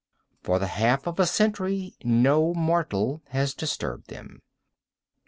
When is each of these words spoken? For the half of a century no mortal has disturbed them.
For 0.41 0.57
the 0.57 0.65
half 0.65 1.05
of 1.05 1.19
a 1.19 1.27
century 1.27 1.93
no 2.03 2.55
mortal 2.55 3.21
has 3.27 3.53
disturbed 3.53 4.07
them. 4.09 4.41